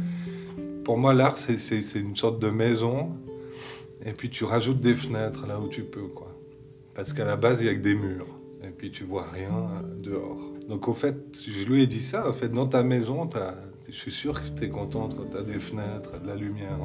pour 0.90 0.98
moi 0.98 1.14
l'art 1.14 1.38
c'est, 1.38 2.00
une 2.00 2.16
sorte 2.16 2.40
de 2.40 2.50
maison. 2.50 3.12
Et 4.04 4.12
puis 4.12 4.32
tu 4.32 4.44
rajoutes 4.44 4.82
des 4.82 4.96
fenêtres 4.96 5.46
là 5.46 5.60
où 5.60 5.68
tu 5.68 5.84
peux. 5.84 6.08
Quoi. 6.08 6.36
Parce 6.96 7.14
qu'à 7.14 7.26
la 7.26 7.36
base, 7.36 7.62
il 7.62 7.66
n'y 7.66 7.70
a 7.70 7.76
que 7.76 7.84
des 7.84 7.94
murs. 7.94 8.26
Et 8.64 8.72
puis 8.72 8.90
tu 8.90 9.04
vois 9.04 9.28
rien 9.32 9.52
euh, 9.52 10.02
dehors. 10.02 10.40
Donc 10.68 10.88
au 10.88 10.94
fait, 10.94 11.16
je 11.48 11.64
lui 11.66 11.84
ai 11.84 11.86
dit 11.86 12.02
ça. 12.02 12.28
En 12.28 12.34
fait, 12.34 12.50
dans 12.50 12.66
ta 12.66 12.82
maison, 12.82 13.30
as, 13.36 13.54
je 13.88 13.94
suis 13.94 14.10
sûr 14.12 14.42
que 14.42 14.48
tu 14.48 14.64
es 14.64 14.70
contente 14.70 15.16
quand 15.16 15.30
tu 15.30 15.38
as 15.38 15.44
des 15.44 15.60
fenêtres, 15.60 16.20
de 16.20 16.28
la 16.28 16.36
lumière 16.36 16.80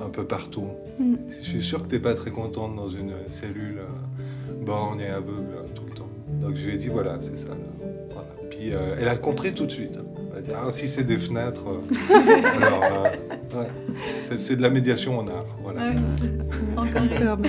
un 0.00 0.08
peu 0.08 0.24
partout. 0.24 0.68
Mm. 0.98 1.16
Je 1.28 1.50
suis 1.50 1.62
sûr 1.62 1.82
que 1.82 1.88
tu 1.88 1.96
n'es 1.96 2.00
pas 2.00 2.14
très 2.14 2.30
contente 2.30 2.76
dans 2.76 2.88
une 2.88 3.12
cellule 3.26 3.80
euh, 3.80 4.64
borne 4.64 5.02
et 5.02 5.08
aveugle 5.08 5.66
tout 5.74 5.82
le 5.86 5.94
temps. 5.94 6.08
Donc 6.40 6.56
je 6.56 6.66
lui 6.66 6.76
ai 6.76 6.78
dit, 6.78 6.88
voilà, 6.88 7.20
c'est 7.20 7.36
ça. 7.36 7.54
Puis 8.48 8.72
euh, 8.72 8.96
elle 8.98 9.08
a 9.08 9.16
compris 9.16 9.52
tout 9.52 9.66
de 9.66 9.70
suite. 9.70 9.98
Ah, 10.54 10.70
si 10.70 10.88
c'est 10.88 11.04
des 11.04 11.18
fenêtres, 11.18 11.64
euh, 11.68 11.80
alors 12.62 12.82
c'est 14.20 14.56
de 14.56 14.62
la 14.62 14.70
médiation 14.70 15.18
en 15.18 15.26
art. 15.26 15.46
Voilà. 15.62 15.92
Encore 16.76 17.38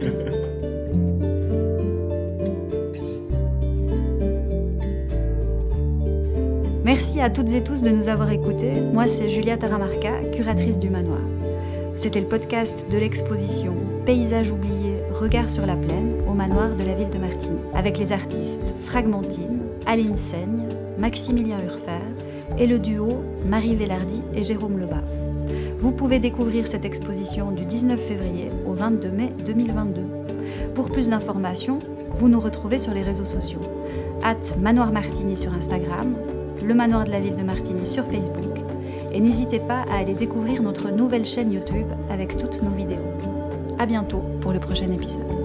Merci. 0.00 0.24
Merci 6.84 7.20
à 7.20 7.30
toutes 7.30 7.52
et 7.52 7.62
tous 7.62 7.82
de 7.82 7.90
nous 7.90 8.08
avoir 8.08 8.30
écoutés. 8.30 8.80
Moi, 8.92 9.06
c'est 9.06 9.28
Julia 9.28 9.56
Taramarca, 9.56 10.20
curatrice 10.32 10.78
du 10.78 10.90
manoir. 10.90 11.20
C'était 11.96 12.20
le 12.20 12.26
podcast 12.26 12.86
de 12.90 12.98
l'exposition 12.98 13.74
Paysages 14.04 14.50
oubliés, 14.50 14.96
regard 15.12 15.48
sur 15.48 15.64
la 15.64 15.76
plaine 15.76 16.12
au 16.28 16.34
manoir 16.34 16.74
de 16.74 16.82
la 16.82 16.94
ville 16.94 17.10
de 17.10 17.18
Martigny, 17.18 17.60
avec 17.74 17.98
les 17.98 18.12
artistes 18.12 18.74
Fragmentine, 18.84 19.61
Aline 19.86 20.16
Seigne, 20.16 20.68
Maximilien 20.98 21.58
Urfer 21.64 22.02
et 22.58 22.66
le 22.66 22.78
duo 22.78 23.22
Marie 23.46 23.76
Vellardi 23.76 24.22
et 24.34 24.42
Jérôme 24.42 24.78
Lebas. 24.78 25.02
Vous 25.78 25.92
pouvez 25.92 26.18
découvrir 26.18 26.66
cette 26.66 26.84
exposition 26.84 27.50
du 27.50 27.64
19 27.64 28.00
février 28.00 28.50
au 28.66 28.72
22 28.72 29.10
mai 29.10 29.32
2022. 29.44 30.02
Pour 30.74 30.90
plus 30.90 31.08
d'informations, 31.08 31.80
vous 32.14 32.28
nous 32.28 32.40
retrouvez 32.40 32.78
sur 32.78 32.94
les 32.94 33.02
réseaux 33.02 33.24
sociaux. 33.24 33.62
At 34.22 34.56
Manoir 34.60 34.92
Martigny 34.92 35.36
sur 35.36 35.52
Instagram, 35.52 36.14
le 36.64 36.74
manoir 36.74 37.04
de 37.04 37.10
la 37.10 37.20
ville 37.20 37.36
de 37.36 37.42
Martigny 37.42 37.86
sur 37.86 38.04
Facebook. 38.04 38.58
Et 39.12 39.20
n'hésitez 39.20 39.58
pas 39.58 39.84
à 39.90 39.98
aller 39.98 40.14
découvrir 40.14 40.62
notre 40.62 40.90
nouvelle 40.90 41.24
chaîne 41.24 41.52
YouTube 41.52 41.88
avec 42.10 42.36
toutes 42.38 42.62
nos 42.62 42.70
vidéos. 42.70 43.12
A 43.78 43.86
bientôt 43.86 44.22
pour 44.40 44.52
le 44.52 44.60
prochain 44.60 44.86
épisode. 44.86 45.41